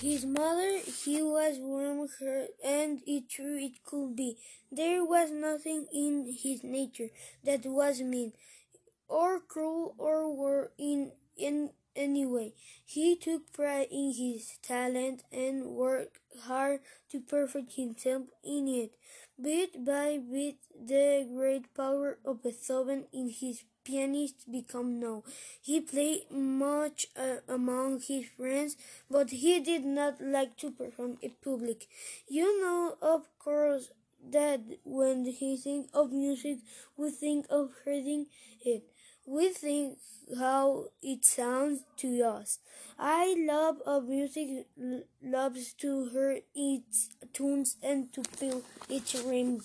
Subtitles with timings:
[0.00, 4.38] His mother, he was warm hearted, and it true it could be.
[4.72, 7.10] There was nothing in his nature
[7.44, 8.32] that was mean,
[9.08, 12.37] or cruel, or were in, in any way.
[12.84, 16.80] He took pride in his talent and worked hard
[17.10, 18.92] to perfect himself in it.
[19.40, 25.22] Bit by bit, the great power of Beethoven in his pianist became known.
[25.62, 28.76] He played much uh, among his friends,
[29.10, 31.86] but he did not like to perform in public.
[32.28, 33.90] You know, of course,
[34.30, 36.58] that when he thinks of music,
[36.96, 38.26] we think of hearing
[38.64, 38.82] it.
[39.30, 39.98] We think
[40.38, 42.60] how it sounds to us.
[42.98, 44.66] I love of music
[45.22, 49.60] loves to hear its tunes and to feel its rhythm.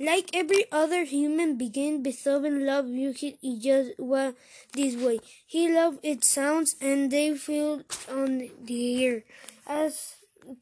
[0.00, 4.32] Like every other human being, Beethoven loved music it just well,
[4.72, 5.20] this way.
[5.46, 9.24] He loved its sounds and they feel on the ear.
[9.66, 10.14] As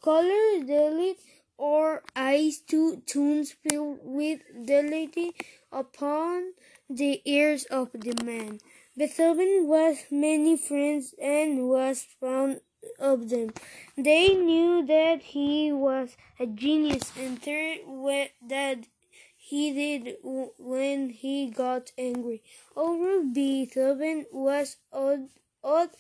[0.02, 1.18] color delight
[1.56, 5.14] or eyes to tunes filled with delight
[5.74, 6.52] upon
[6.88, 8.60] the ears of the man.
[8.96, 12.60] Beethoven was many friends and was fond
[12.98, 13.50] of them.
[13.96, 17.78] They knew that he was a genius and third
[18.46, 18.86] that
[19.36, 22.42] he did when he got angry.
[22.76, 25.28] Over Beethoven was odd,
[25.62, 25.90] odd.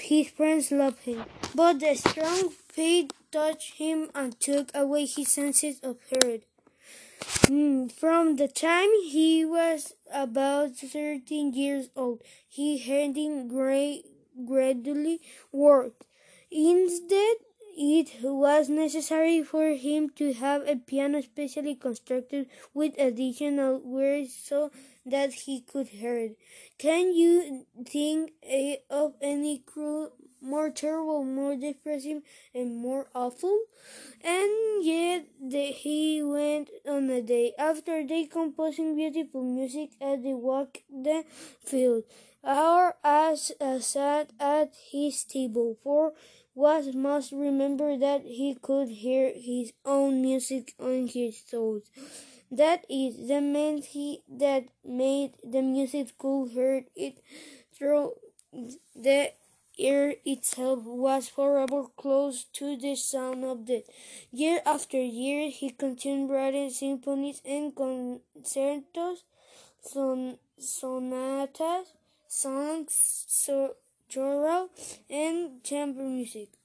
[0.00, 1.24] His friends loved him,
[1.54, 6.42] but the strong faith touched him and took away his senses of hearing.
[7.26, 13.14] Mm, from the time he was about 13 years old, he had
[13.48, 14.02] gra-
[14.44, 15.20] gradually
[15.52, 16.04] worked.
[16.50, 17.36] Instead,
[17.76, 24.70] it was necessary for him to have a piano specially constructed with additional wires so
[25.06, 26.38] that he could hear it.
[26.78, 28.32] Can you think
[28.90, 32.22] of any cruel more terrible, more depressing,
[32.54, 33.56] and more awful.
[34.22, 40.34] And yet the, he went on a day after day composing beautiful music as they
[40.34, 41.24] walked the
[41.64, 42.04] field,
[42.42, 45.76] or as uh, sat at his table.
[45.82, 46.12] For
[46.54, 51.82] was must remember that he could hear his own music on his toes.
[52.50, 57.18] That is, the man he that made the music could hear it
[57.74, 58.12] through
[58.94, 59.32] the
[59.78, 63.84] ear itself was forever close to the sound of death.
[64.30, 69.24] Year after year he continued writing symphonies and concertos,
[69.80, 71.88] son sonatas,
[72.28, 73.76] songs, so,
[74.12, 74.68] choral,
[75.08, 76.61] and chamber music.